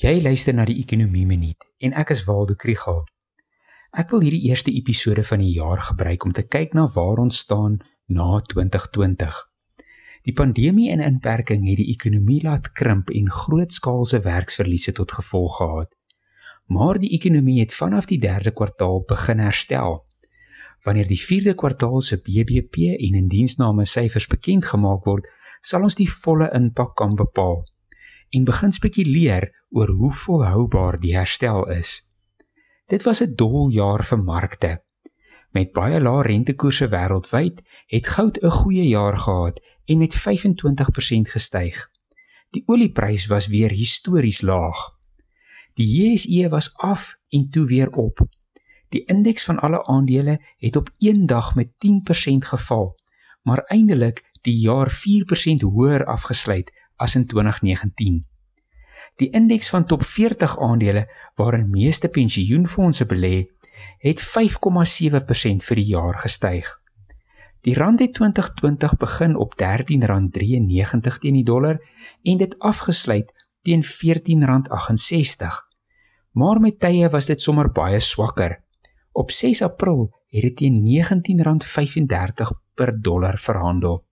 [0.00, 3.02] Jy luister na die Ekonomie Minuut en ek is Waldo Krügel.
[3.92, 7.42] Ek wil hierdie eerste episode van die jaar gebruik om te kyk na waar ons
[7.44, 7.74] staan
[8.08, 9.40] na 2020.
[10.24, 15.90] Die pandemie en inperking het die ekonomie laat krimp en grootskaalse werksverliese tot gevolg gehad.
[16.72, 19.98] Maar die ekonomie het vanaf die 3de kwartaal begin herstel.
[20.88, 25.28] Wanneer die 4de kwartaal se BBP en indiensname syfers bekend gemaak word,
[25.60, 27.60] sal ons die volle impak kan bepaal
[28.30, 32.14] en begin spekuleer oor hoe volhoubaar die herstel is.
[32.86, 34.82] Dit was 'n dol jaar vir markte.
[35.50, 41.90] Met baie lae rentekoerse wêreldwyd het goud 'n goeie jaar gehad en met 25% gestyg.
[42.50, 44.98] Die olieprys was weer histories laag.
[45.74, 48.26] Die JSE was af en toe weer op.
[48.88, 53.00] Die indeks van alle aandele het op een dag met 10% geval,
[53.42, 58.20] maar eindelik die jaar 4% hoër afgesluit as in 2019.
[59.16, 63.48] Die indeks van top 40 aandele waarin meeste pensioenfonde belê,
[64.04, 66.68] het 5,7% vir die jaar gestyg.
[67.60, 71.80] Die rand het 2020 begin op R13.93 teen die dollar
[72.22, 73.88] en dit afgesluit teen R14.68.
[76.32, 78.62] Maar met tye was dit sommer baie swakker.
[79.12, 84.04] Op 6 April het dit teen R19.35 per dollar verhandel.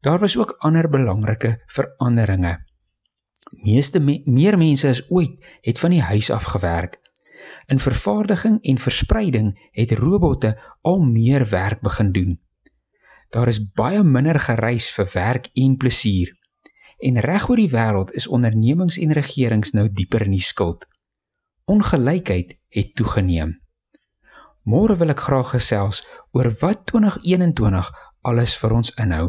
[0.00, 2.64] Daar was ook ander belangrike veranderinge.
[3.50, 7.00] Meeste me meer mense as ooit het van die huis af gewerk.
[7.66, 12.40] In vervaardiging en verspreiding het robotte al meer werk begin doen.
[13.28, 16.36] Daar is baie minder gereis vir werk en plesier.
[16.98, 20.86] En reg oor die wêreld is ondernemings en regerings nou dieper in die skuld.
[21.64, 23.58] Ongelykheid het toegeneem.
[24.64, 26.02] Môre wil ek graag gesels
[26.32, 27.92] oor wat 2021
[28.28, 29.28] alles vir ons inhou.